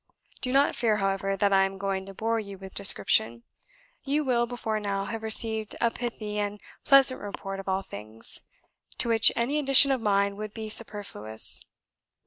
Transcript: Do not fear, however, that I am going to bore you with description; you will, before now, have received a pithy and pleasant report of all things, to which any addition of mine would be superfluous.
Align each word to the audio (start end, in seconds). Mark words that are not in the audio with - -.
Do 0.41 0.51
not 0.51 0.75
fear, 0.75 0.97
however, 0.97 1.37
that 1.37 1.53
I 1.53 1.63
am 1.63 1.77
going 1.77 2.07
to 2.07 2.13
bore 2.15 2.39
you 2.39 2.57
with 2.57 2.73
description; 2.73 3.43
you 4.03 4.23
will, 4.23 4.47
before 4.47 4.79
now, 4.79 5.05
have 5.05 5.21
received 5.21 5.75
a 5.79 5.91
pithy 5.91 6.39
and 6.39 6.59
pleasant 6.83 7.21
report 7.21 7.59
of 7.59 7.69
all 7.69 7.83
things, 7.83 8.41
to 8.97 9.09
which 9.09 9.31
any 9.35 9.59
addition 9.59 9.91
of 9.91 10.01
mine 10.01 10.37
would 10.37 10.55
be 10.55 10.69
superfluous. 10.69 11.61